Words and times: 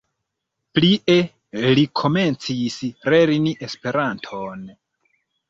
Plie 0.77 1.17
li 1.79 1.83
komencis 2.01 2.79
lerni 3.11 3.55
Esperanton. 3.69 4.67